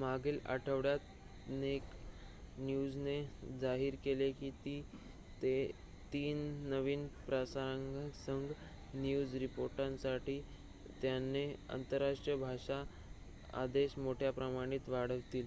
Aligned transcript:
मागील 0.00 0.38
आठवड्यात 0.46 1.50
नेक्ड 1.50 2.60
न्यूजने 2.60 3.14
जाहीर 3.60 3.94
केले 4.04 4.30
की 4.32 4.50
ते 5.42 5.52
3 6.12 6.42
नवीन 6.66 7.06
प्रसारणांसह 7.26 8.52
न्यूज 8.96 9.34
रिपोर्टिंगसाठी 9.36 10.40
त्यांचा 11.02 11.72
आंतरराष्ट्रीय 11.74 12.36
भाषा 12.38 12.82
आदेश 13.56 13.98
मोठ्या 13.98 14.32
प्रमाणात 14.32 14.88
वाढवतील 14.88 15.46